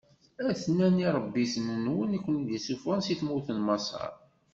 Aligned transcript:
A-ten-an 0.49 1.01
iṛebbiten-nwen 1.05 2.15
i 2.17 2.19
ken-id-issufɣen 2.25 3.01
si 3.03 3.13
tmurt 3.19 3.47
n 3.51 3.59
Maṣer. 3.65 4.13